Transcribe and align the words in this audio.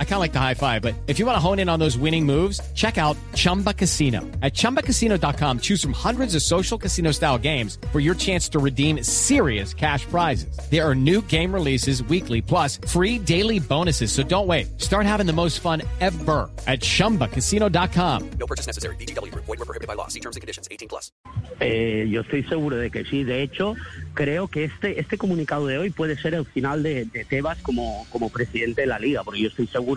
I 0.00 0.04
kind 0.04 0.14
of 0.14 0.20
like 0.20 0.32
the 0.32 0.40
high 0.40 0.54
five, 0.54 0.82
but 0.82 0.94
if 1.06 1.20
you 1.20 1.26
want 1.26 1.36
to 1.36 1.40
hone 1.40 1.60
in 1.60 1.68
on 1.68 1.78
those 1.78 1.96
winning 1.96 2.26
moves, 2.26 2.60
check 2.74 2.98
out 2.98 3.16
Chumba 3.34 3.72
Casino. 3.72 4.22
At 4.42 4.54
ChumbaCasino.com, 4.54 5.60
choose 5.60 5.80
from 5.80 5.92
hundreds 5.92 6.34
of 6.34 6.42
social 6.42 6.76
casino 6.76 7.12
style 7.12 7.38
games 7.38 7.78
for 7.92 8.00
your 8.00 8.16
chance 8.16 8.48
to 8.48 8.58
redeem 8.58 9.04
serious 9.04 9.72
cash 9.72 10.04
prizes. 10.06 10.58
There 10.68 10.84
are 10.84 10.96
new 10.96 11.22
game 11.22 11.54
releases 11.54 12.02
weekly, 12.02 12.42
plus 12.42 12.78
free 12.88 13.20
daily 13.20 13.60
bonuses. 13.60 14.10
So 14.10 14.24
don't 14.24 14.48
wait. 14.48 14.80
Start 14.80 15.06
having 15.06 15.26
the 15.26 15.32
most 15.32 15.60
fun 15.60 15.82
ever 16.00 16.50
at 16.66 16.80
ChumbaCasino.com. 16.80 18.30
No 18.40 18.46
purchase 18.48 18.66
necessary. 18.66 18.96
VGW. 18.96 19.32
Void 19.32 19.46
were 19.46 19.56
prohibited 19.58 19.86
by 19.86 19.94
law. 19.94 20.08
See 20.08 20.20
terms 20.20 20.34
and 20.34 20.40
conditions. 20.40 20.66
18 20.72 20.88
plus. 20.88 21.12
Eh, 21.60 22.08
yo 22.10 22.22
estoy 22.22 22.42
seguro 22.44 22.76
de 22.76 22.90
que 22.90 23.04
sí. 23.04 23.24
De 23.24 23.42
hecho, 23.42 23.74
creo 24.14 24.48
que 24.48 24.64
este, 24.64 25.00
este 25.00 25.18
comunicado 25.18 25.66
de 25.66 25.78
hoy 25.78 25.90
puede 25.90 26.16
ser 26.16 26.34
el 26.34 26.46
final 26.46 26.82
de, 26.82 27.04
de 27.04 27.24
Tebas 27.24 27.58
como, 27.62 28.06
como 28.10 28.30
presidente 28.30 28.82
de 28.82 28.86
la 28.86 28.98
liga, 28.98 29.22
porque 29.24 29.40
yo 29.40 29.48
estoy 29.48 29.66
seguro 29.66 29.87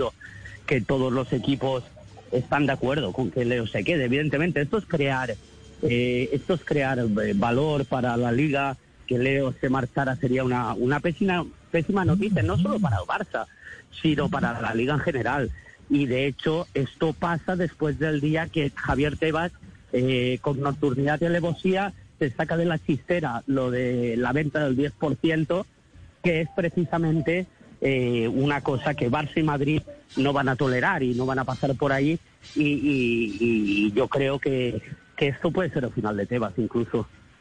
que 0.66 0.82
todos 0.82 1.12
los 1.12 1.34
equipos 1.34 1.84
están 2.32 2.66
de 2.66 2.74
acuerdo 2.74 3.12
con 3.12 3.32
que 3.32 3.46
Leo 3.46 3.68
se 3.68 3.84
quede. 3.84 4.06
Evidentemente, 4.06 4.62
esto 4.62 4.78
es 4.78 4.86
crear, 4.86 5.36
eh, 5.82 6.30
esto 6.32 6.54
es 6.54 6.64
crear 6.64 7.00
eh, 7.00 7.34
valor 7.36 7.86
para 7.86 8.16
la 8.18 8.32
liga. 8.32 8.78
Que 9.06 9.18
Leo 9.18 9.54
se 9.60 9.70
marchara 9.70 10.16
sería 10.16 10.44
una, 10.44 10.74
una 10.74 11.00
pésima, 11.02 11.46
pésima 11.72 12.06
noticia, 12.06 12.42
no 12.44 12.58
solo 12.58 12.80
para 12.80 12.98
el 12.98 13.04
Barça, 13.04 13.46
sino 14.02 14.30
para 14.30 14.62
la 14.62 14.74
liga 14.74 14.94
en 14.94 15.02
general. 15.02 15.52
Y 15.90 16.06
de 16.06 16.28
hecho, 16.28 16.68
esto 16.74 17.12
pasa 17.12 17.58
después 17.58 18.00
del 18.00 18.22
día 18.22 18.48
que 18.48 18.72
Javier 18.74 19.18
Tebas, 19.18 19.52
eh, 19.92 20.38
con 20.40 20.62
nocturnidad 20.62 21.20
y 21.20 21.26
alevosía, 21.26 21.92
se 22.18 22.30
saca 22.30 22.56
de 22.56 22.66
la 22.66 22.80
chistera 22.80 23.44
lo 23.48 23.72
de 23.72 24.16
la 24.16 24.32
venta 24.32 24.64
del 24.64 24.78
10%, 24.78 25.66
que 26.24 26.42
es 26.42 26.50
precisamente 26.56 27.48
eh, 27.82 28.28
una 28.28 28.62
cosa 28.62 28.94
que 28.94 29.10
Barça 29.12 29.38
y 29.38 29.44
Madrid 29.44 29.82
no 30.16 30.34
van 30.34 30.50
a 30.50 30.56
tolerar 30.56 31.04
y 31.04 31.14
no 31.16 31.26
van 31.26 31.40
a 31.40 31.46
pasar 31.46 31.76
por 31.76 31.92
ahí. 31.92 32.20
Y, 32.54 32.64
y- 32.64 33.92
yo 33.94 34.08
creo 34.08 34.40
que, 34.40 34.82
que 35.16 35.28
esto 35.30 35.52
puede 35.52 35.70
ser 35.72 35.86
el 35.86 35.94
final 35.94 36.16
de 36.18 36.26
Tebas 36.26 36.54
incluso. 36.58 37.10